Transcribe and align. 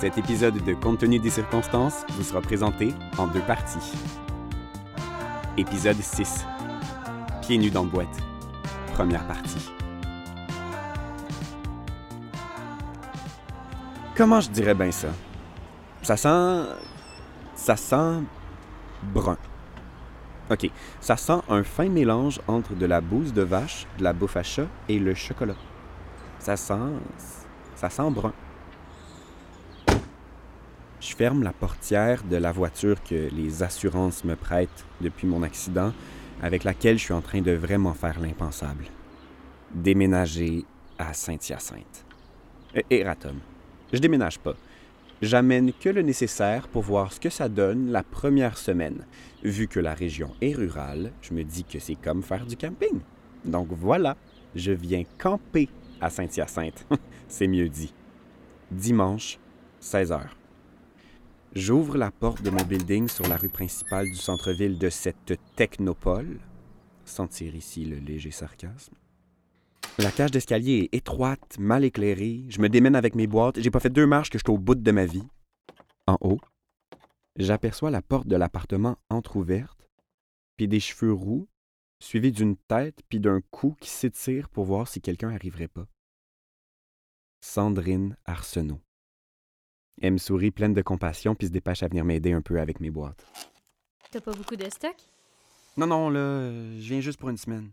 Cet 0.00 0.16
épisode 0.16 0.64
de 0.64 0.72
Compte 0.72 1.04
des 1.04 1.30
circonstances 1.30 2.06
vous 2.10 2.22
sera 2.22 2.40
présenté 2.40 2.94
en 3.18 3.26
deux 3.26 3.42
parties. 3.42 3.92
Épisode 5.58 6.00
6. 6.00 6.46
Pieds 7.42 7.58
nus 7.58 7.70
dans 7.70 7.84
boîte. 7.84 8.16
Première 8.94 9.26
partie. 9.26 9.70
Comment 14.16 14.40
je 14.40 14.48
dirais 14.50 14.74
bien 14.74 14.90
ça? 14.90 15.08
Ça 16.02 16.16
sent. 16.16 16.70
Ça 17.54 17.76
sent. 17.76 18.22
brun. 19.02 19.36
Ok, 20.50 20.70
ça 21.00 21.16
sent 21.16 21.40
un 21.48 21.62
fin 21.62 21.88
mélange 21.88 22.40
entre 22.48 22.74
de 22.74 22.86
la 22.86 23.00
bouse 23.00 23.32
de 23.32 23.42
vache, 23.42 23.86
de 23.98 24.04
la 24.04 24.12
bouffe 24.12 24.36
à 24.36 24.42
chat 24.42 24.66
et 24.88 24.98
le 24.98 25.14
chocolat. 25.14 25.56
Ça 26.38 26.56
sent. 26.56 26.74
ça 27.76 27.90
sent 27.90 28.10
brun. 28.10 28.32
Je 31.00 31.16
ferme 31.16 31.42
la 31.42 31.52
portière 31.52 32.22
de 32.24 32.36
la 32.36 32.52
voiture 32.52 33.02
que 33.02 33.30
les 33.32 33.62
assurances 33.62 34.22
me 34.24 34.36
prêtent 34.36 34.84
depuis 35.00 35.26
mon 35.26 35.42
accident, 35.42 35.94
avec 36.42 36.62
laquelle 36.62 36.98
je 36.98 37.04
suis 37.04 37.14
en 37.14 37.22
train 37.22 37.40
de 37.40 37.52
vraiment 37.52 37.94
faire 37.94 38.20
l'impensable. 38.20 38.84
Déménager 39.74 40.64
à 40.98 41.14
Saint-Hyacinthe. 41.14 42.04
Et 42.74 42.84
Eratom. 42.90 43.38
Je 43.92 43.98
déménage 43.98 44.38
pas. 44.38 44.54
J'amène 45.22 45.72
que 45.72 45.88
le 45.88 46.02
nécessaire 46.02 46.68
pour 46.68 46.82
voir 46.82 47.12
ce 47.12 47.20
que 47.20 47.30
ça 47.30 47.48
donne 47.48 47.90
la 47.90 48.02
première 48.02 48.58
semaine. 48.58 49.06
Vu 49.42 49.68
que 49.68 49.80
la 49.80 49.94
région 49.94 50.34
est 50.42 50.54
rurale, 50.54 51.12
je 51.22 51.32
me 51.32 51.44
dis 51.44 51.64
que 51.64 51.78
c'est 51.78 51.94
comme 51.94 52.22
faire 52.22 52.44
du 52.44 52.56
camping. 52.56 53.00
Donc 53.46 53.68
voilà, 53.70 54.16
je 54.54 54.72
viens 54.72 55.04
camper 55.18 55.70
à 56.00 56.10
Saint-Hyacinthe. 56.10 56.86
c'est 57.28 57.48
mieux 57.48 57.70
dit. 57.70 57.94
Dimanche, 58.70 59.38
16 59.80 60.12
h. 60.12 60.39
J'ouvre 61.56 61.96
la 61.96 62.12
porte 62.12 62.42
de 62.42 62.50
mon 62.50 62.62
building 62.62 63.08
sur 63.08 63.26
la 63.26 63.36
rue 63.36 63.48
principale 63.48 64.06
du 64.06 64.14
centre-ville 64.14 64.78
de 64.78 64.88
cette 64.88 65.36
technopole. 65.56 66.38
Sentir 67.04 67.56
ici 67.56 67.84
le 67.84 67.96
léger 67.96 68.30
sarcasme. 68.30 68.94
La 69.98 70.12
cage 70.12 70.30
d'escalier 70.30 70.88
est 70.92 70.98
étroite, 70.98 71.58
mal 71.58 71.84
éclairée. 71.84 72.44
Je 72.48 72.60
me 72.60 72.68
démène 72.68 72.94
avec 72.94 73.16
mes 73.16 73.26
boîtes. 73.26 73.60
J'ai 73.60 73.72
pas 73.72 73.80
fait 73.80 73.90
deux 73.90 74.06
marches 74.06 74.30
que 74.30 74.38
je 74.38 74.44
suis 74.44 74.54
au 74.54 74.58
bout 74.58 74.76
de 74.76 74.90
ma 74.92 75.06
vie. 75.06 75.26
En 76.06 76.18
haut, 76.20 76.40
j'aperçois 77.34 77.90
la 77.90 78.00
porte 78.00 78.28
de 78.28 78.36
l'appartement 78.36 78.96
entr'ouverte, 79.08 79.90
puis 80.56 80.68
des 80.68 80.78
cheveux 80.78 81.12
roux, 81.12 81.48
suivis 81.98 82.30
d'une 82.30 82.56
tête 82.56 83.00
puis 83.08 83.18
d'un 83.18 83.40
cou 83.50 83.74
qui 83.80 83.90
s'étire 83.90 84.48
pour 84.50 84.66
voir 84.66 84.86
si 84.86 85.00
quelqu'un 85.00 85.30
arriverait 85.30 85.66
pas. 85.66 85.88
Sandrine 87.40 88.16
Arsenault. 88.24 88.80
Elle 90.00 90.14
me 90.14 90.18
sourit 90.18 90.50
pleine 90.50 90.72
de 90.72 90.82
compassion 90.82 91.34
puis 91.34 91.48
se 91.48 91.52
dépêche 91.52 91.82
à 91.82 91.88
venir 91.88 92.04
m'aider 92.04 92.32
un 92.32 92.40
peu 92.40 92.60
avec 92.60 92.80
mes 92.80 92.90
boîtes. 92.90 93.26
T'as 94.10 94.20
pas 94.20 94.32
beaucoup 94.32 94.56
de 94.56 94.64
stock? 94.70 94.96
Non, 95.76 95.86
non, 95.86 96.10
là, 96.10 96.50
je 96.78 96.88
viens 96.88 97.00
juste 97.00 97.18
pour 97.18 97.28
une 97.28 97.36
semaine. 97.36 97.70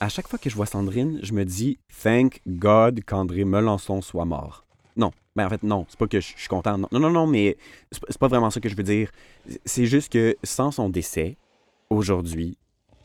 À 0.00 0.08
chaque 0.08 0.28
fois 0.28 0.38
que 0.38 0.50
je 0.50 0.54
vois 0.54 0.66
Sandrine, 0.66 1.20
je 1.22 1.32
me 1.32 1.44
dis 1.44 1.78
Thank 2.02 2.40
God 2.46 3.02
qu'André 3.04 3.44
Melançon 3.44 4.02
soit 4.02 4.24
mort. 4.24 4.66
Non, 4.96 5.12
ben 5.34 5.46
en 5.46 5.48
fait, 5.50 5.62
non, 5.62 5.86
c'est 5.88 5.98
pas 5.98 6.06
que 6.06 6.20
je 6.20 6.26
suis 6.36 6.48
content. 6.48 6.78
Non, 6.78 6.88
non, 6.92 7.10
non, 7.10 7.26
mais 7.26 7.56
c'est 7.92 8.18
pas 8.18 8.28
vraiment 8.28 8.50
ça 8.50 8.60
que 8.60 8.68
je 8.68 8.76
veux 8.76 8.82
dire. 8.82 9.10
C'est 9.64 9.86
juste 9.86 10.12
que 10.12 10.36
sans 10.42 10.70
son 10.70 10.88
décès, 10.88 11.36
aujourd'hui, 11.90 12.58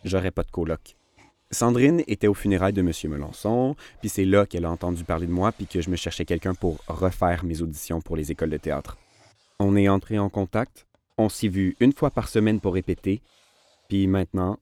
j'aurais 0.04 0.32
pas 0.32 0.44
de 0.44 0.52
coloc. 0.52 0.96
Sandrine 1.52 2.02
était 2.08 2.28
au 2.28 2.34
funérailles 2.34 2.74
de 2.74 2.82
M. 2.82 2.92
Melançon, 3.12 3.76
puis 4.00 4.08
c'est 4.08 4.24
là 4.24 4.46
qu'elle 4.46 4.64
a 4.64 4.72
entendu 4.72 5.04
parler 5.04 5.28
de 5.28 5.32
moi, 5.32 5.52
puis 5.52 5.68
que 5.68 5.82
je 5.82 5.90
me 5.90 5.98
cherchais 5.98 6.24
quelqu'un 6.24 6.54
pour 6.54 6.78
refaire 6.88 7.44
mes 7.44 7.62
auditions 7.62 8.00
pour 8.00 8.16
les 8.16 8.32
écoles 8.32 8.52
de 8.52 8.58
théâtre. 8.58 8.98
On 9.60 9.76
est 9.76 9.90
entré 9.90 10.18
en 10.18 10.30
contact, 10.30 10.88
on 11.18 11.28
s'est 11.28 11.50
vu 11.50 11.76
une 11.82 11.92
fois 11.92 12.10
par 12.10 12.30
semaine 12.30 12.62
pour 12.62 12.74
répéter, 12.74 13.22
puis 13.90 14.08
maintenant, 14.08 14.60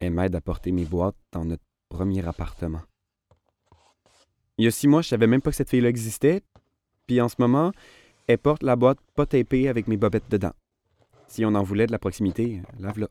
elle 0.00 0.12
m'aide 0.12 0.34
à 0.34 0.42
porter 0.42 0.70
mes 0.70 0.84
boîtes 0.84 1.16
dans 1.32 1.46
notre 1.46 1.64
premier 1.88 2.26
appartement. 2.26 2.82
Il 4.58 4.66
y 4.66 4.68
a 4.68 4.70
six 4.70 4.88
mois, 4.88 5.00
je 5.00 5.08
savais 5.08 5.26
même 5.26 5.40
pas 5.40 5.50
que 5.50 5.56
cette 5.56 5.70
fille-là 5.70 5.88
existait, 5.88 6.42
puis 7.06 7.22
en 7.22 7.28
ce 7.30 7.36
moment, 7.38 7.72
elle 8.26 8.38
porte 8.38 8.62
la 8.62 8.76
boîte 8.76 8.98
pas 9.14 9.24
tapée 9.24 9.66
avec 9.66 9.88
mes 9.88 9.96
bobettes 9.96 10.30
dedans. 10.30 10.52
Si 11.26 11.44
on 11.46 11.54
en 11.54 11.62
voulait 11.62 11.86
de 11.86 11.92
la 11.92 11.98
proximité, 11.98 12.60
lave-la. 12.78 13.08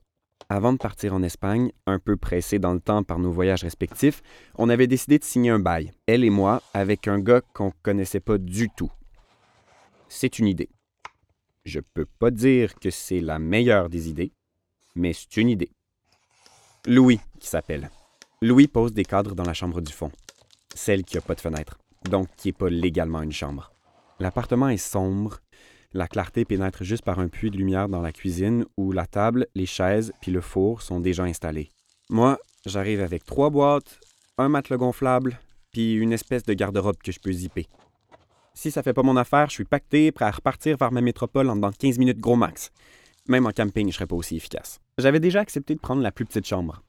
Avant 0.49 0.73
de 0.73 0.77
partir 0.77 1.13
en 1.13 1.23
Espagne, 1.23 1.71
un 1.85 1.99
peu 1.99 2.17
pressé 2.17 2.59
dans 2.59 2.73
le 2.73 2.79
temps 2.79 3.03
par 3.03 3.19
nos 3.19 3.31
voyages 3.31 3.63
respectifs, 3.63 4.21
on 4.55 4.69
avait 4.69 4.87
décidé 4.87 5.17
de 5.17 5.23
signer 5.23 5.49
un 5.49 5.59
bail, 5.59 5.91
elle 6.07 6.23
et 6.23 6.29
moi, 6.29 6.61
avec 6.73 7.07
un 7.07 7.19
gars 7.19 7.41
qu'on 7.53 7.71
connaissait 7.83 8.19
pas 8.19 8.37
du 8.37 8.69
tout. 8.69 8.91
C'est 10.09 10.39
une 10.39 10.47
idée. 10.47 10.69
Je 11.63 11.79
peux 11.79 12.05
pas 12.05 12.31
dire 12.31 12.75
que 12.75 12.89
c'est 12.89 13.21
la 13.21 13.39
meilleure 13.39 13.89
des 13.89 14.09
idées, 14.09 14.33
mais 14.95 15.13
c'est 15.13 15.37
une 15.37 15.49
idée. 15.49 15.71
Louis, 16.87 17.19
qui 17.39 17.47
s'appelle. 17.47 17.89
Louis 18.41 18.67
pose 18.67 18.93
des 18.93 19.05
cadres 19.05 19.35
dans 19.35 19.43
la 19.43 19.53
chambre 19.53 19.81
du 19.81 19.93
fond, 19.93 20.11
celle 20.73 21.03
qui 21.03 21.17
a 21.17 21.21
pas 21.21 21.35
de 21.35 21.41
fenêtre, 21.41 21.77
donc 22.09 22.27
qui 22.35 22.49
est 22.49 22.57
pas 22.57 22.69
légalement 22.69 23.21
une 23.21 23.31
chambre. 23.31 23.71
L'appartement 24.19 24.69
est 24.69 24.77
sombre, 24.77 25.39
la 25.93 26.07
clarté 26.07 26.45
pénètre 26.45 26.83
juste 26.83 27.03
par 27.03 27.19
un 27.19 27.27
puits 27.27 27.51
de 27.51 27.57
lumière 27.57 27.89
dans 27.89 28.01
la 28.01 28.11
cuisine 28.11 28.65
où 28.77 28.91
la 28.91 29.05
table, 29.05 29.47
les 29.55 29.65
chaises 29.65 30.13
puis 30.21 30.31
le 30.31 30.41
four 30.41 30.81
sont 30.81 30.99
déjà 30.99 31.23
installés. 31.23 31.69
Moi, 32.09 32.39
j'arrive 32.65 33.01
avec 33.01 33.25
trois 33.25 33.49
boîtes, 33.49 33.99
un 34.37 34.49
matelas 34.49 34.77
gonflable, 34.77 35.39
puis 35.71 35.93
une 35.93 36.13
espèce 36.13 36.43
de 36.43 36.53
garde-robe 36.53 36.97
que 36.97 37.11
je 37.11 37.19
peux 37.19 37.31
zipper. 37.31 37.67
Si 38.53 38.71
ça 38.71 38.83
fait 38.83 38.93
pas 38.93 39.03
mon 39.03 39.17
affaire, 39.17 39.49
je 39.49 39.55
suis 39.55 39.65
pacté, 39.65 40.11
prêt 40.11 40.25
à 40.25 40.31
repartir 40.31 40.77
vers 40.77 40.91
ma 40.91 41.01
métropole 41.01 41.49
en 41.49 41.55
dans 41.55 41.71
15 41.71 41.97
minutes 41.99 42.19
gros 42.19 42.35
max. 42.35 42.71
Même 43.27 43.45
en 43.45 43.51
camping, 43.51 43.89
je 43.89 43.95
serais 43.95 44.07
pas 44.07 44.15
aussi 44.15 44.35
efficace. 44.35 44.79
J'avais 44.97 45.19
déjà 45.19 45.39
accepté 45.39 45.75
de 45.75 45.79
prendre 45.79 46.01
la 46.01 46.11
plus 46.11 46.25
petite 46.25 46.45
chambre. 46.45 46.83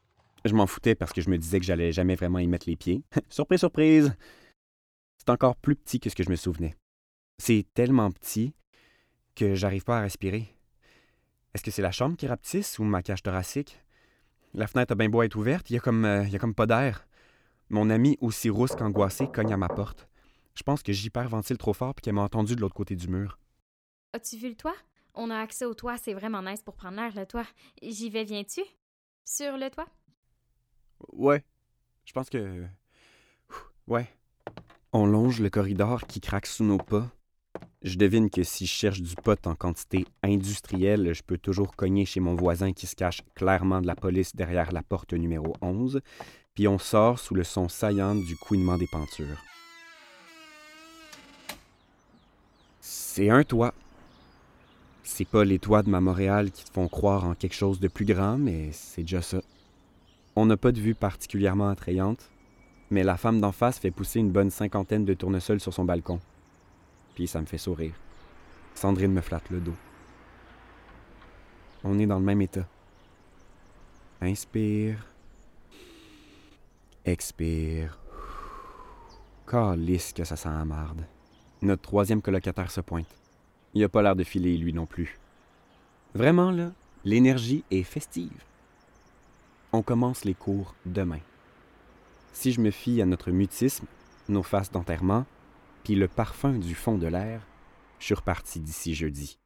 Je 0.45 0.53
m'en 0.53 0.67
foutais 0.67 0.95
parce 0.95 1.13
que 1.13 1.21
je 1.21 1.29
me 1.29 1.37
disais 1.37 1.59
que 1.59 1.65
j'allais 1.65 1.91
jamais 1.91 2.15
vraiment 2.15 2.39
y 2.39 2.47
mettre 2.47 2.69
les 2.69 2.75
pieds. 2.75 3.01
surprise, 3.29 3.59
surprise! 3.59 4.13
C'est 5.17 5.29
encore 5.29 5.55
plus 5.55 5.75
petit 5.75 5.99
que 5.99 6.09
ce 6.09 6.15
que 6.15 6.23
je 6.23 6.29
me 6.29 6.35
souvenais. 6.35 6.75
C'est 7.37 7.65
tellement 7.73 8.11
petit 8.11 8.53
que 9.35 9.55
j'arrive 9.55 9.83
pas 9.83 9.99
à 9.99 10.01
respirer. 10.01 10.55
Est-ce 11.53 11.63
que 11.63 11.71
c'est 11.71 11.81
la 11.81 11.91
chambre 11.91 12.17
qui 12.17 12.27
rapetisse 12.27 12.79
ou 12.79 12.83
ma 12.83 13.03
cage 13.03 13.23
thoracique? 13.23 13.79
La 14.53 14.67
fenêtre 14.67 14.91
a 14.91 14.95
bien 14.95 15.09
beau 15.09 15.21
être 15.23 15.35
ouverte, 15.35 15.69
il 15.69 15.73
y 15.73 15.77
a 15.77 15.79
comme, 15.79 16.05
euh, 16.05 16.27
y 16.27 16.35
a 16.35 16.39
comme 16.39 16.55
pas 16.55 16.65
d'air. 16.65 17.07
Mon 17.69 17.89
ami, 17.89 18.17
aussi 18.21 18.49
rousse 18.49 18.75
qu'angoissé, 18.75 19.27
cogne 19.27 19.53
à 19.53 19.57
ma 19.57 19.69
porte. 19.69 20.07
Je 20.55 20.63
pense 20.63 20.83
que 20.83 20.93
j'hyperventile 20.93 21.57
trop 21.57 21.73
fort 21.73 21.95
puis 21.95 22.03
qu'elle 22.03 22.13
m'a 22.13 22.21
entendu 22.21 22.55
de 22.55 22.61
l'autre 22.61 22.75
côté 22.75 22.95
du 22.95 23.07
mur. 23.07 23.39
As-tu 24.13 24.37
vu 24.37 24.49
le 24.49 24.55
toit? 24.55 24.75
On 25.15 25.29
a 25.29 25.37
accès 25.37 25.65
au 25.65 25.73
toit, 25.73 25.97
c'est 25.97 26.13
vraiment 26.13 26.43
nice 26.43 26.61
pour 26.61 26.75
prendre 26.75 26.97
l'air, 26.97 27.15
le 27.15 27.25
toit. 27.25 27.45
J'y 27.81 28.09
vais, 28.09 28.23
viens-tu? 28.23 28.61
Sur 29.25 29.57
le 29.57 29.69
toit? 29.69 29.87
Ouais. 31.11 31.43
Je 32.05 32.13
pense 32.13 32.29
que. 32.29 32.63
Ouais. 33.87 34.07
On 34.91 35.05
longe 35.05 35.39
le 35.39 35.49
corridor 35.49 36.05
qui 36.05 36.21
craque 36.21 36.45
sous 36.45 36.63
nos 36.63 36.77
pas, 36.77 37.09
je 37.83 37.97
devine 37.97 38.29
que 38.29 38.43
si 38.43 38.65
je 38.65 38.71
cherche 38.71 39.01
du 39.01 39.13
pot 39.15 39.45
en 39.45 39.55
quantité 39.55 40.05
industrielle, 40.23 41.13
je 41.13 41.21
peux 41.21 41.37
toujours 41.37 41.75
cogner 41.75 42.05
chez 42.05 42.21
mon 42.21 42.33
voisin 42.33 42.71
qui 42.71 42.87
se 42.87 42.95
cache 42.95 43.21
clairement 43.35 43.81
de 43.81 43.87
la 43.87 43.95
police 43.95 44.35
derrière 44.35 44.71
la 44.71 44.81
porte 44.81 45.13
numéro 45.13 45.53
11, 45.61 45.99
puis 46.55 46.67
on 46.67 46.79
sort 46.79 47.19
sous 47.19 47.35
le 47.35 47.43
son 47.43 47.67
saillant 47.67 48.15
du 48.15 48.37
couinement 48.37 48.77
des 48.77 48.87
pentures. 48.87 49.43
C'est 52.79 53.29
un 53.29 53.43
toit. 53.43 53.73
C'est 55.03 55.27
pas 55.27 55.43
les 55.43 55.59
toits 55.59 55.83
de 55.83 55.89
ma 55.89 55.99
Montréal 55.99 56.51
qui 56.51 56.63
te 56.63 56.71
font 56.71 56.87
croire 56.87 57.25
en 57.25 57.35
quelque 57.35 57.55
chose 57.55 57.81
de 57.81 57.89
plus 57.89 58.05
grand, 58.05 58.37
mais 58.37 58.69
c'est 58.71 59.01
déjà 59.01 59.21
ça. 59.21 59.41
On 60.37 60.45
n'a 60.45 60.55
pas 60.55 60.71
de 60.71 60.79
vue 60.79 60.95
particulièrement 60.95 61.67
attrayante, 61.67 62.31
mais 62.89 63.03
la 63.03 63.17
femme 63.17 63.41
d'en 63.41 63.51
face 63.51 63.77
fait 63.77 63.91
pousser 63.91 64.19
une 64.19 64.31
bonne 64.31 64.49
cinquantaine 64.49 65.03
de 65.03 65.13
tournesols 65.13 65.59
sur 65.59 65.73
son 65.73 65.83
balcon 65.83 66.21
puis 67.15 67.27
ça 67.27 67.41
me 67.41 67.45
fait 67.45 67.57
sourire. 67.57 67.93
Sandrine 68.75 69.13
me 69.13 69.21
flatte 69.21 69.49
le 69.49 69.59
dos. 69.59 69.75
On 71.83 71.99
est 71.99 72.07
dans 72.07 72.19
le 72.19 72.25
même 72.25 72.41
état. 72.41 72.67
Inspire. 74.21 75.05
Expire. 77.05 77.99
Calisse 79.45 80.13
que 80.13 80.23
ça 80.23 80.35
sent. 80.35 80.49
Notre 81.61 81.81
troisième 81.81 82.21
colocataire 82.21 82.71
se 82.71 82.81
pointe. 82.81 83.07
Il 83.73 83.83
a 83.83 83.89
pas 83.89 84.01
l'air 84.01 84.15
de 84.15 84.23
filer, 84.23 84.57
lui 84.57 84.73
non 84.73 84.85
plus. 84.85 85.19
Vraiment, 86.13 86.51
là, 86.51 86.71
l'énergie 87.03 87.63
est 87.71 87.83
festive. 87.83 88.43
On 89.71 89.81
commence 89.81 90.25
les 90.25 90.35
cours 90.35 90.75
demain. 90.85 91.19
Si 92.31 92.51
je 92.51 92.61
me 92.61 92.71
fie 92.71 93.01
à 93.01 93.05
notre 93.05 93.31
mutisme, 93.31 93.85
nos 94.29 94.43
faces 94.43 94.71
d'enterrement, 94.71 95.25
puis 95.83 95.95
le 95.95 96.07
parfum 96.07 96.53
du 96.53 96.75
fond 96.75 96.97
de 96.97 97.07
l'air, 97.07 97.41
je 97.99 98.05
suis 98.05 98.15
reparti 98.15 98.59
d'ici 98.59 98.95
jeudi. 98.95 99.39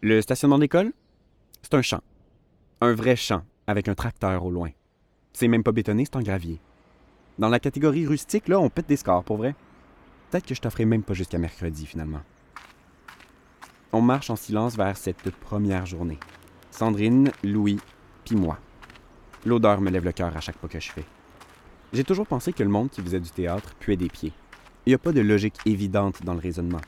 Le 0.00 0.22
stationnement 0.22 0.58
d'école, 0.58 0.92
c'est 1.62 1.74
un 1.74 1.82
champ. 1.82 2.00
Un 2.80 2.94
vrai 2.94 3.16
champ, 3.16 3.42
avec 3.66 3.88
un 3.88 3.94
tracteur 3.94 4.44
au 4.44 4.50
loin. 4.50 4.70
C'est 5.32 5.48
même 5.48 5.64
pas 5.64 5.72
bétonné, 5.72 6.04
c'est 6.04 6.16
en 6.16 6.22
gravier. 6.22 6.60
Dans 7.38 7.48
la 7.48 7.60
catégorie 7.60 8.04
rustique, 8.04 8.48
là, 8.48 8.58
on 8.58 8.68
pète 8.68 8.88
des 8.88 8.96
scores, 8.96 9.22
pour 9.22 9.36
vrai. 9.36 9.54
Peut-être 10.28 10.44
que 10.44 10.56
je 10.56 10.60
t'offrais 10.60 10.84
même 10.84 11.04
pas 11.04 11.14
jusqu'à 11.14 11.38
mercredi, 11.38 11.86
finalement. 11.86 12.20
On 13.92 14.02
marche 14.02 14.28
en 14.28 14.36
silence 14.36 14.76
vers 14.76 14.96
cette 14.96 15.30
première 15.30 15.86
journée. 15.86 16.18
Sandrine, 16.72 17.30
Louis, 17.44 17.78
puis 18.24 18.34
moi. 18.34 18.58
L'odeur 19.46 19.80
me 19.80 19.90
lève 19.90 20.04
le 20.04 20.10
cœur 20.10 20.36
à 20.36 20.40
chaque 20.40 20.58
pas 20.58 20.66
que 20.66 20.80
je 20.80 20.90
fais. 20.90 21.04
J'ai 21.92 22.02
toujours 22.02 22.26
pensé 22.26 22.52
que 22.52 22.64
le 22.64 22.68
monde 22.68 22.90
qui 22.90 23.00
faisait 23.02 23.20
du 23.20 23.30
théâtre 23.30 23.74
puait 23.78 23.96
des 23.96 24.08
pieds. 24.08 24.32
Il 24.84 24.90
n'y 24.90 24.94
a 24.94 24.98
pas 24.98 25.12
de 25.12 25.20
logique 25.20 25.58
évidente 25.64 26.24
dans 26.24 26.34
le 26.34 26.40
raisonnement. 26.40 26.80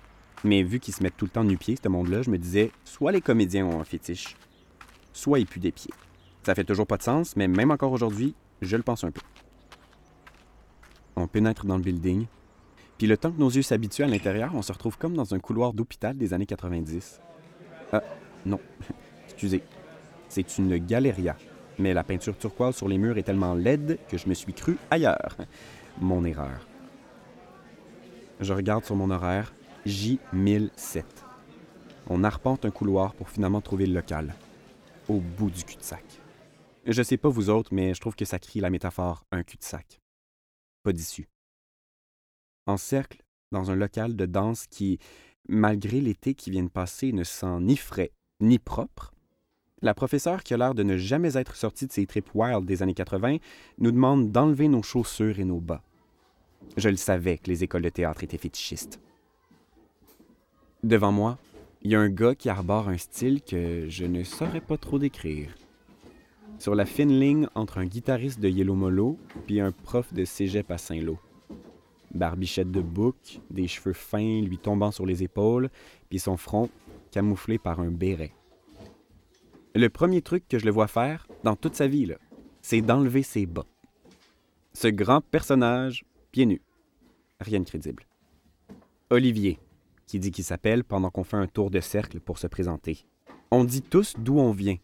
Mais 0.43 0.65
vu 0.65 0.81
qu'ils 0.81 0.95
se 0.95 1.03
mettent 1.03 1.17
tout 1.17 1.27
le 1.27 1.31
temps 1.31 1.45
nu-pieds, 1.45 1.79
ce 1.81 1.89
monde-là, 1.89 2.23
je 2.23 2.31
me 2.31 2.39
disais, 2.39 2.73
soit 2.85 3.13
les 3.13 3.21
comédiens 3.21 3.67
ont 3.67 3.81
un 3.81 3.85
fétiche, 3.85 4.37
soit 5.13 5.39
ils 5.39 5.47
puent 5.47 5.61
des 5.61 5.71
pieds. 5.73 5.95
Ça 6.43 6.57
fait 6.57 6.65
toujours 6.65 6.89
pas 6.89 6.97
de 6.97 7.03
sens, 7.03 7.37
mais 7.37 7.47
même 7.47 7.71
encore 7.71 7.93
aujourd'hui, 7.93 8.35
je 8.63 8.77
le 8.77 8.83
pense 8.83 9.05
un 9.05 9.13
peu. 9.13 9.21
On 11.21 11.27
pénètre 11.27 11.67
dans 11.67 11.77
le 11.77 11.83
building, 11.83 12.27
puis 12.97 13.07
le 13.07 13.17
temps 13.17 13.31
que 13.31 13.39
nos 13.39 13.51
yeux 13.51 13.63
s'habituent 13.63 14.05
à 14.05 14.07
l'intérieur, 14.07 14.53
on 14.55 14.63
se 14.63 14.73
retrouve 14.73 14.97
comme 14.97 15.15
dans 15.15 15.35
un 15.35 15.39
couloir 15.39 15.75
d'hôpital 15.75 16.17
des 16.17 16.33
années 16.33 16.47
90. 16.47 17.21
Ah, 17.93 18.03
non, 18.47 18.59
excusez. 19.25 19.63
C'est 20.29 20.59
une 20.59 20.79
galeria, 20.79 21.37
mais 21.79 21.93
la 21.93 22.05
peinture 22.05 22.39
turquoise 22.39 22.77
sur 22.77 22.89
les 22.89 22.97
murs 22.97 23.19
est 23.19 23.23
tellement 23.23 23.55
laide 23.55 23.99
que 24.09 24.17
je 24.17 24.29
me 24.29 24.35
suis 24.35 24.55
cru 24.55 24.79
ailleurs. 24.91 25.37
Mon 26.01 26.25
erreur. 26.25 26.67
Je 28.41 28.55
regarde 28.55 28.85
sur 28.87 28.97
mon 28.97 29.11
horaire, 29.11 29.53
J1007. 29.87 31.03
On 32.09 32.25
arpente 32.25 32.65
un 32.65 32.71
couloir 32.71 33.13
pour 33.15 33.29
finalement 33.29 33.61
trouver 33.61 33.85
le 33.87 33.93
local, 33.93 34.35
au 35.09 35.21
bout 35.21 35.51
du 35.51 35.65
cul-de-sac. 35.65 36.05
Je 36.87 37.03
sais 37.03 37.19
pas 37.19 37.29
vous 37.29 37.51
autres, 37.51 37.75
mais 37.75 37.93
je 37.93 38.01
trouve 38.01 38.15
que 38.15 38.25
ça 38.25 38.39
crie 38.39 38.61
la 38.61 38.71
métaphore 38.71 39.25
un 39.31 39.43
cul-de-sac. 39.43 40.00
Pas 40.83 40.93
d'issue. 40.93 41.29
En 42.67 42.77
cercle, 42.77 43.23
dans 43.53 43.71
un 43.71 43.77
local 43.77 44.17
de 44.17 44.27
danse 44.27 44.67
qui, 44.67 44.99
malgré 45.49 46.01
l'été 46.01 46.35
qui 46.35 46.51
vient 46.51 46.63
de 46.63 46.69
passer, 46.69 47.13
ne 47.13 47.25
sent 47.25 47.61
ni 47.61 47.77
frais 47.77 48.13
ni 48.41 48.59
propre, 48.59 49.13
la 49.83 49.95
professeure 49.95 50.43
qui 50.43 50.53
a 50.55 50.57
l'air 50.59 50.75
de 50.75 50.83
ne 50.83 50.97
jamais 50.97 51.37
être 51.37 51.57
sortie 51.57 51.87
de 51.87 51.93
ses 51.93 52.07
trips 52.07 52.35
wild 52.35 52.67
des 52.67 52.83
années 52.83 52.95
80 52.95 53.39
nous 53.79 53.93
demande 53.93 54.31
d'enlever 54.31 54.69
nos 54.69 54.83
chaussures 54.83 55.39
et 55.39 55.45
nos 55.45 55.61
bas. 55.61 55.83
Je 56.77 56.89
le 56.89 56.97
savais 56.97 57.39
que 57.39 57.49
les 57.51 57.65
écoles 57.65 57.83
de 57.83 57.89
théâtre 57.89 58.23
étaient 58.23 58.39
fétichistes. 58.39 59.01
Devant 60.83 61.13
moi, 61.13 61.39
il 61.83 61.91
y 61.91 61.95
a 61.95 62.01
un 62.01 62.11
gars 62.11 62.35
qui 62.35 62.51
arbore 62.51 62.89
un 62.89 62.99
style 62.99 63.43
que 63.43 63.89
je 63.89 64.05
ne 64.05 64.23
saurais 64.23 64.61
pas 64.61 64.77
trop 64.77 64.99
décrire. 64.99 65.55
Sur 66.61 66.75
la 66.75 66.85
fine 66.85 67.19
ligne 67.19 67.49
entre 67.55 67.79
un 67.79 67.87
guitariste 67.87 68.39
de 68.39 68.47
Yellow 68.47 68.75
Molo 68.75 69.19
puis 69.47 69.61
un 69.61 69.73
prof 69.73 70.13
de 70.13 70.27
cégep 70.27 70.71
à 70.71 70.77
Saint-Lô. 70.77 71.19
Barbichette 72.13 72.71
de 72.71 72.83
bouc, 72.83 73.41
des 73.49 73.67
cheveux 73.67 73.95
fins 73.95 74.43
lui 74.43 74.59
tombant 74.59 74.91
sur 74.91 75.07
les 75.07 75.23
épaules, 75.23 75.71
puis 76.11 76.19
son 76.19 76.37
front 76.37 76.69
camouflé 77.13 77.57
par 77.57 77.81
un 77.81 77.91
béret. 77.91 78.35
Le 79.75 79.89
premier 79.89 80.21
truc 80.21 80.47
que 80.49 80.59
je 80.59 80.67
le 80.67 80.71
vois 80.71 80.87
faire 80.87 81.27
dans 81.45 81.57
toute 81.57 81.77
sa 81.77 81.87
vie, 81.87 82.13
c'est 82.61 82.83
d'enlever 82.83 83.23
ses 83.23 83.47
bas. 83.47 83.65
Ce 84.75 84.89
grand 84.89 85.23
personnage, 85.23 86.05
pieds 86.31 86.45
nus. 86.45 86.61
Rien 87.41 87.61
de 87.61 87.65
crédible. 87.65 88.05
Olivier, 89.09 89.59
qui 90.07 90.19
dit 90.19 90.31
qu'il 90.31 90.45
s'appelle 90.45 90.85
pendant 90.85 91.09
qu'on 91.09 91.25
fait 91.25 91.39
un 91.39 91.47
tour 91.47 91.71
de 91.71 91.81
cercle 91.81 92.21
pour 92.21 92.37
se 92.37 92.49
présenter. 92.49 93.07
On 93.51 93.65
dit 93.65 93.81
tous 93.81 94.15
d'où 94.19 94.39
on 94.39 94.53
vient, 94.53 94.77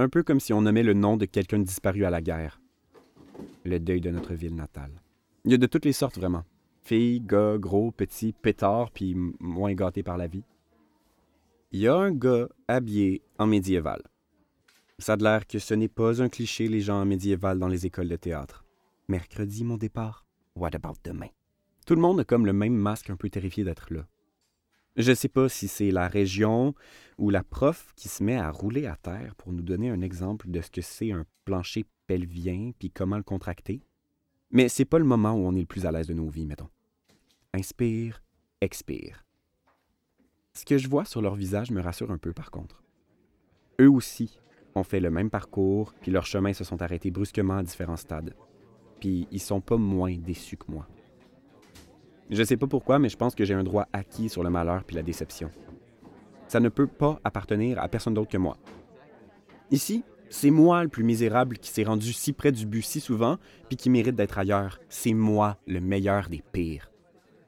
un 0.00 0.08
peu 0.08 0.22
comme 0.22 0.40
si 0.40 0.52
on 0.52 0.62
nommait 0.62 0.82
le 0.82 0.94
nom 0.94 1.16
de 1.16 1.26
quelqu'un 1.26 1.58
disparu 1.58 2.04
à 2.04 2.10
la 2.10 2.22
guerre. 2.22 2.60
Le 3.64 3.78
deuil 3.78 4.00
de 4.00 4.10
notre 4.10 4.34
ville 4.34 4.54
natale. 4.54 5.02
Il 5.44 5.50
y 5.52 5.54
a 5.54 5.58
de 5.58 5.66
toutes 5.66 5.84
les 5.84 5.92
sortes, 5.92 6.16
vraiment. 6.16 6.44
Filles, 6.82 7.20
gars, 7.20 7.56
gros, 7.58 7.90
petits, 7.90 8.32
pétards, 8.32 8.90
puis 8.90 9.14
moins 9.38 9.74
gâtés 9.74 10.02
par 10.02 10.16
la 10.16 10.26
vie. 10.26 10.44
Il 11.72 11.80
y 11.80 11.88
a 11.88 11.94
un 11.94 12.12
gars 12.12 12.48
habillé 12.66 13.22
en 13.38 13.46
médiéval. 13.46 14.02
Ça 14.98 15.14
a 15.14 15.16
l'air 15.16 15.46
que 15.46 15.58
ce 15.58 15.74
n'est 15.74 15.88
pas 15.88 16.22
un 16.22 16.28
cliché 16.28 16.68
les 16.68 16.80
gens 16.80 17.00
en 17.00 17.06
médiéval 17.06 17.58
dans 17.58 17.68
les 17.68 17.86
écoles 17.86 18.08
de 18.08 18.16
théâtre. 18.16 18.64
Mercredi, 19.08 19.64
mon 19.64 19.76
départ. 19.76 20.26
What 20.56 20.74
about 20.74 20.98
demain? 21.04 21.28
Tout 21.86 21.94
le 21.94 22.00
monde 22.00 22.20
a 22.20 22.24
comme 22.24 22.44
le 22.44 22.52
même 22.52 22.74
masque 22.74 23.10
un 23.10 23.16
peu 23.16 23.30
terrifié 23.30 23.64
d'être 23.64 23.92
là. 23.92 24.06
Je 25.00 25.14
sais 25.14 25.28
pas 25.28 25.48
si 25.48 25.66
c'est 25.66 25.90
la 25.90 26.08
région 26.08 26.74
ou 27.16 27.30
la 27.30 27.42
prof 27.42 27.92
qui 27.96 28.08
se 28.08 28.22
met 28.22 28.36
à 28.36 28.50
rouler 28.50 28.86
à 28.86 28.96
terre 28.96 29.34
pour 29.36 29.52
nous 29.52 29.62
donner 29.62 29.88
un 29.88 30.02
exemple 30.02 30.50
de 30.50 30.60
ce 30.60 30.70
que 30.70 30.82
c'est 30.82 31.10
un 31.10 31.24
plancher 31.46 31.86
pelvien 32.06 32.72
puis 32.78 32.90
comment 32.90 33.16
le 33.16 33.22
contracter. 33.22 33.82
Mais 34.50 34.68
c'est 34.68 34.84
pas 34.84 34.98
le 34.98 35.06
moment 35.06 35.32
où 35.32 35.46
on 35.46 35.54
est 35.54 35.60
le 35.60 35.66
plus 35.66 35.86
à 35.86 35.92
l'aise 35.92 36.06
de 36.06 36.12
nos 36.12 36.28
vies, 36.28 36.44
mettons. 36.44 36.68
Inspire, 37.54 38.22
expire. 38.60 39.24
Ce 40.52 40.66
que 40.66 40.76
je 40.76 40.88
vois 40.88 41.06
sur 41.06 41.22
leur 41.22 41.34
visage 41.34 41.70
me 41.70 41.80
rassure 41.80 42.10
un 42.10 42.18
peu 42.18 42.34
par 42.34 42.50
contre. 42.50 42.82
Eux 43.80 43.90
aussi 43.90 44.38
ont 44.74 44.84
fait 44.84 45.00
le 45.00 45.10
même 45.10 45.30
parcours, 45.30 45.94
puis 46.02 46.10
leurs 46.10 46.26
chemins 46.26 46.52
se 46.52 46.64
sont 46.64 46.82
arrêtés 46.82 47.10
brusquement 47.10 47.56
à 47.56 47.62
différents 47.62 47.96
stades. 47.96 48.34
Puis 49.00 49.26
ils 49.30 49.40
sont 49.40 49.62
pas 49.62 49.78
moins 49.78 50.16
déçus 50.18 50.58
que 50.58 50.70
moi. 50.70 50.86
Je 52.30 52.44
sais 52.44 52.56
pas 52.56 52.68
pourquoi, 52.68 53.00
mais 53.00 53.08
je 53.08 53.16
pense 53.16 53.34
que 53.34 53.44
j'ai 53.44 53.54
un 53.54 53.64
droit 53.64 53.88
acquis 53.92 54.28
sur 54.28 54.44
le 54.44 54.50
malheur 54.50 54.84
puis 54.84 54.94
la 54.94 55.02
déception. 55.02 55.50
Ça 56.46 56.60
ne 56.60 56.68
peut 56.68 56.86
pas 56.86 57.20
appartenir 57.24 57.80
à 57.80 57.88
personne 57.88 58.14
d'autre 58.14 58.30
que 58.30 58.38
moi. 58.38 58.56
Ici, 59.72 60.04
c'est 60.28 60.50
moi 60.50 60.84
le 60.84 60.88
plus 60.88 61.02
misérable 61.02 61.58
qui 61.58 61.70
s'est 61.70 61.82
rendu 61.82 62.12
si 62.12 62.32
près 62.32 62.52
du 62.52 62.66
but 62.66 62.82
si 62.82 63.00
souvent, 63.00 63.38
puis 63.68 63.76
qui 63.76 63.90
mérite 63.90 64.14
d'être 64.14 64.38
ailleurs. 64.38 64.78
C'est 64.88 65.12
moi 65.12 65.58
le 65.66 65.80
meilleur 65.80 66.28
des 66.28 66.42
pires. 66.52 66.92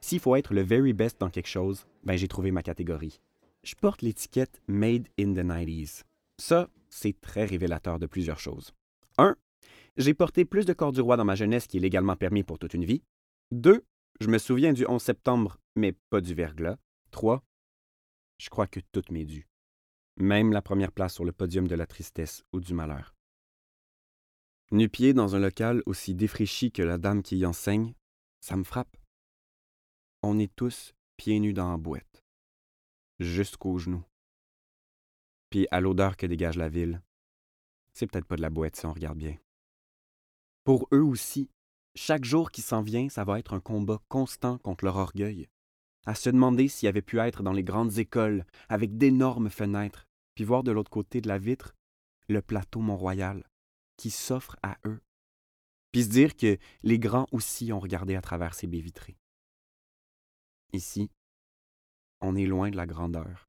S'il 0.01 0.19
faut 0.19 0.35
être 0.35 0.53
le 0.53 0.63
very 0.63 0.91
best 0.91 1.19
dans 1.21 1.29
quelque 1.29 1.47
chose, 1.47 1.87
ben 2.03 2.17
j'ai 2.17 2.27
trouvé 2.27 2.51
ma 2.51 2.61
catégorie. 2.61 3.21
Je 3.63 3.75
porte 3.75 4.01
l'étiquette 4.01 4.61
Made 4.67 5.07
in 5.17 5.33
the 5.33 5.45
90s. 5.45 6.03
Ça, 6.37 6.67
c'est 6.89 7.19
très 7.21 7.45
révélateur 7.45 7.99
de 7.99 8.05
plusieurs 8.05 8.39
choses. 8.39 8.73
1. 9.17 9.37
J'ai 9.95 10.13
porté 10.13 10.43
plus 10.43 10.65
de 10.65 10.73
corps 10.73 10.91
du 10.91 10.99
roi 10.99 11.15
dans 11.15 11.23
ma 11.23 11.35
jeunesse 11.35 11.67
qui 11.67 11.77
est 11.77 11.79
légalement 11.79 12.17
permis 12.17 12.43
pour 12.43 12.59
toute 12.59 12.73
une 12.73 12.83
vie. 12.83 13.01
2. 13.51 13.81
Je 14.19 14.27
me 14.27 14.37
souviens 14.37 14.73
du 14.73 14.85
11 14.87 15.01
septembre, 15.01 15.59
mais 15.75 15.93
pas 16.09 16.21
du 16.21 16.33
verglas. 16.33 16.77
3. 17.11 17.43
Je 18.37 18.49
crois 18.49 18.67
que 18.67 18.79
tout 18.91 19.03
m'est 19.11 19.25
dû 19.25 19.47
même 20.17 20.51
la 20.51 20.61
première 20.61 20.91
place 20.91 21.13
sur 21.13 21.25
le 21.25 21.31
podium 21.31 21.67
de 21.67 21.75
la 21.75 21.87
tristesse 21.87 22.43
ou 22.53 22.59
du 22.59 22.73
malheur. 22.73 23.15
Nu-pied 24.71 25.13
dans 25.13 25.35
un 25.35 25.39
local 25.39 25.83
aussi 25.85 26.15
défraîchi 26.15 26.71
que 26.71 26.81
la 26.81 26.97
dame 26.97 27.23
qui 27.23 27.37
y 27.37 27.45
enseigne, 27.45 27.93
ça 28.39 28.55
me 28.55 28.63
frappe. 28.63 28.97
On 30.21 30.39
est 30.39 30.53
tous 30.55 30.93
pieds 31.17 31.39
nus 31.39 31.53
dans 31.53 31.69
la 31.69 31.77
boîte, 31.77 32.23
jusqu'aux 33.19 33.77
genoux. 33.77 34.03
Puis 35.49 35.67
à 35.69 35.79
l'odeur 35.79 36.17
que 36.17 36.25
dégage 36.25 36.57
la 36.57 36.69
ville, 36.69 37.01
c'est 37.93 38.07
peut-être 38.07 38.25
pas 38.25 38.35
de 38.37 38.41
la 38.41 38.49
boîte 38.49 38.75
si 38.75 38.85
on 38.85 38.93
regarde 38.93 39.17
bien. 39.17 39.37
Pour 40.63 40.87
eux 40.91 41.03
aussi, 41.03 41.49
chaque 41.95 42.25
jour 42.25 42.51
qui 42.51 42.61
s'en 42.61 42.81
vient, 42.81 43.09
ça 43.09 43.23
va 43.23 43.39
être 43.39 43.53
un 43.53 43.59
combat 43.59 43.99
constant 44.09 44.57
contre 44.59 44.85
leur 44.85 44.97
orgueil, 44.97 45.47
à 46.05 46.15
se 46.15 46.29
demander 46.29 46.67
s'il 46.67 46.89
avait 46.89 47.01
pu 47.01 47.19
être 47.19 47.43
dans 47.43 47.53
les 47.53 47.63
grandes 47.63 47.97
écoles 47.97 48.45
avec 48.69 48.97
d'énormes 48.97 49.49
fenêtres, 49.49 50.07
puis 50.35 50.43
voir 50.43 50.63
de 50.63 50.71
l'autre 50.71 50.91
côté 50.91 51.21
de 51.21 51.27
la 51.27 51.37
vitre 51.37 51.75
le 52.27 52.41
plateau 52.41 52.79
Mont-Royal 52.79 53.43
qui 53.97 54.09
s'offre 54.09 54.57
à 54.63 54.77
eux, 54.85 55.01
puis 55.91 56.03
se 56.03 56.09
dire 56.09 56.35
que 56.35 56.57
les 56.81 56.99
grands 56.99 57.27
aussi 57.31 57.71
ont 57.71 57.79
regardé 57.79 58.15
à 58.15 58.21
travers 58.21 58.55
ces 58.55 58.67
baies 58.67 58.81
vitrées. 58.81 59.17
Ici, 60.73 61.11
on 62.21 62.35
est 62.35 62.47
loin 62.47 62.71
de 62.71 62.75
la 62.75 62.87
grandeur. 62.87 63.47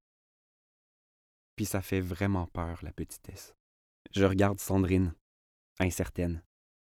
Puis 1.57 1.65
ça 1.65 1.81
fait 1.81 2.01
vraiment 2.01 2.47
peur, 2.49 2.81
la 2.83 2.93
petitesse. 2.93 3.55
Je 4.13 4.25
regarde 4.25 4.61
Sandrine, 4.61 5.15
incertaine. 5.79 6.43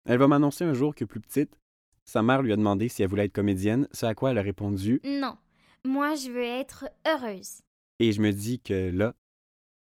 Elle 0.06 0.20
va 0.20 0.28
m'annoncer 0.28 0.64
un 0.64 0.74
jour 0.74 0.94
que 0.94 1.04
plus 1.04 1.20
petite, 1.20 1.60
sa 2.04 2.22
mère 2.22 2.44
lui 2.44 2.54
a 2.54 2.56
demandé 2.56 2.88
si 2.90 3.02
elle 3.02 3.10
voulait 3.10 3.26
être 3.26 3.34
comédienne, 3.34 3.88
ce 3.92 4.06
à 4.06 4.14
quoi 4.14 4.32
elle 4.32 4.38
a 4.38 4.44
répondu 4.44 5.02
Non, 5.04 5.38
moi, 5.84 6.14
je 6.16 6.30
veux 6.30 6.44
être 6.44 6.86
heureuse. 7.08 7.62
Et 8.00 8.12
je 8.12 8.22
me 8.22 8.32
dis 8.32 8.60
que 8.60 8.92
là, 8.92 9.16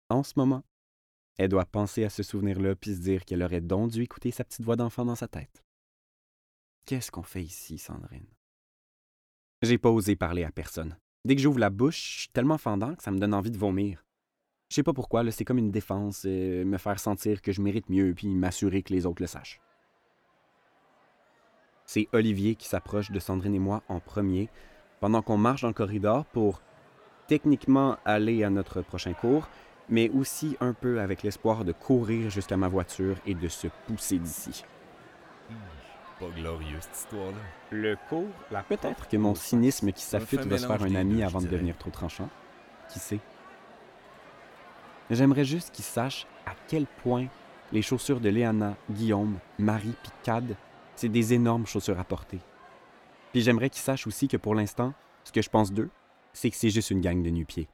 en 0.09 0.23
ce 0.23 0.33
moment, 0.37 0.63
elle 1.37 1.49
doit 1.49 1.65
penser 1.65 2.05
à 2.05 2.09
ce 2.09 2.23
souvenir-là 2.23 2.75
puis 2.75 2.95
se 2.95 3.01
dire 3.01 3.25
qu'elle 3.25 3.43
aurait 3.43 3.61
donc 3.61 3.91
dû 3.91 4.03
écouter 4.03 4.31
sa 4.31 4.45
petite 4.45 4.63
voix 4.63 4.77
d'enfant 4.77 5.03
dans 5.03 5.15
sa 5.15 5.27
tête. 5.27 5.63
Qu'est-ce 6.85 7.11
qu'on 7.11 7.23
fait 7.23 7.43
ici, 7.43 7.77
Sandrine? 7.77 8.27
J'ai 9.61 9.77
pas 9.77 9.89
osé 9.89 10.15
parler 10.15 10.43
à 10.43 10.51
personne. 10.51 10.97
Dès 11.25 11.35
que 11.35 11.41
j'ouvre 11.41 11.59
la 11.59 11.71
bouche, 11.71 12.13
je 12.15 12.19
suis 12.21 12.29
tellement 12.29 12.59
fendant 12.59 12.95
que 12.95 13.03
ça 13.03 13.11
me 13.11 13.17
donne 13.17 13.33
envie 13.33 13.51
de 13.51 13.57
vomir. 13.57 14.05
Je 14.69 14.75
sais 14.75 14.83
pas 14.83 14.93
pourquoi, 14.93 15.23
là, 15.23 15.31
c'est 15.31 15.43
comme 15.43 15.57
une 15.57 15.71
défense, 15.71 16.23
euh, 16.25 16.63
me 16.63 16.77
faire 16.77 16.99
sentir 16.99 17.41
que 17.41 17.51
je 17.51 17.61
mérite 17.61 17.89
mieux 17.89 18.13
puis 18.13 18.27
m'assurer 18.27 18.83
que 18.83 18.93
les 18.93 19.05
autres 19.05 19.21
le 19.21 19.27
sachent. 19.27 19.59
C'est 21.95 22.09
Olivier 22.11 22.55
qui 22.55 22.67
s'approche 22.67 23.09
de 23.09 23.19
Sandrine 23.19 23.55
et 23.55 23.59
moi 23.59 23.81
en 23.87 24.01
premier 24.01 24.49
pendant 24.99 25.21
qu'on 25.21 25.37
marche 25.37 25.61
dans 25.61 25.69
le 25.69 25.73
corridor 25.73 26.25
pour 26.25 26.61
techniquement 27.27 27.95
aller 28.03 28.43
à 28.43 28.49
notre 28.49 28.81
prochain 28.81 29.13
cours, 29.13 29.47
mais 29.87 30.09
aussi 30.09 30.57
un 30.59 30.73
peu 30.73 30.99
avec 30.99 31.23
l'espoir 31.23 31.63
de 31.63 31.71
courir 31.71 32.29
jusqu'à 32.29 32.57
ma 32.57 32.67
voiture 32.67 33.15
et 33.25 33.33
de 33.33 33.47
se 33.47 33.67
pousser 33.87 34.19
d'ici. 34.19 34.65
Pas 36.19 36.25
glorieux, 36.35 36.79
cette 36.81 36.97
histoire-là. 36.97 37.37
Le 37.71 37.95
cours, 38.09 38.27
la 38.51 38.63
Peut-être 38.63 39.07
que 39.07 39.15
mon 39.15 39.33
cynisme 39.33 39.93
qui 39.93 40.03
s'affûte 40.03 40.41
va 40.41 40.57
se 40.57 40.67
faire 40.67 40.83
un 40.83 40.95
ami 40.95 41.19
deux, 41.19 41.23
avant 41.23 41.39
de 41.39 41.47
devenir 41.47 41.77
trop 41.77 41.91
tranchant. 41.91 42.27
Qui 42.89 42.99
sait? 42.99 43.21
J'aimerais 45.09 45.45
juste 45.45 45.73
qu'il 45.73 45.85
sache 45.85 46.27
à 46.45 46.55
quel 46.67 46.87
point 46.87 47.27
les 47.71 47.81
chaussures 47.81 48.19
de 48.19 48.27
Léana, 48.27 48.75
Guillaume, 48.91 49.39
Marie 49.57 49.95
puis 50.03 50.11
Cad, 50.23 50.57
c'est 50.95 51.09
des 51.09 51.33
énormes 51.33 51.65
chaussures 51.65 51.99
à 51.99 52.03
porter. 52.03 52.39
Puis 53.31 53.41
j'aimerais 53.41 53.69
qu'il 53.69 53.81
sache 53.81 54.07
aussi 54.07 54.27
que 54.27 54.37
pour 54.37 54.55
l'instant, 54.55 54.93
ce 55.23 55.31
que 55.31 55.41
je 55.41 55.49
pense 55.49 55.71
d'eux, 55.71 55.89
c'est 56.33 56.49
que 56.49 56.55
c'est 56.55 56.69
juste 56.69 56.91
une 56.91 57.01
gang 57.01 57.21
de 57.21 57.29
nu-pieds. 57.29 57.67